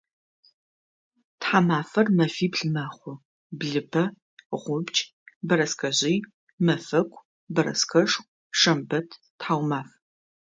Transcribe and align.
Тхьамафэр 1.39 2.07
мэфибл 2.17 2.61
мэхъу: 2.73 3.15
блыпэ, 3.59 4.03
гъубдж, 4.61 4.97
бэрэскэжъый, 5.47 6.17
мэфэку, 6.65 7.25
бэрэскэшху, 7.53 8.27
шэмбэт, 8.59 9.09
тхьаумаф. 9.39 9.89